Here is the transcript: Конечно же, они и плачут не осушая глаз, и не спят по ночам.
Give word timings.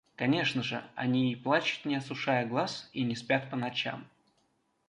Конечно 0.15 0.63
же, 0.63 0.83
они 0.95 1.31
и 1.31 1.35
плачут 1.35 1.85
не 1.85 1.93
осушая 1.95 2.47
глаз, 2.47 2.89
и 2.91 3.03
не 3.03 3.15
спят 3.15 3.51
по 3.51 3.55
ночам. 3.55 4.09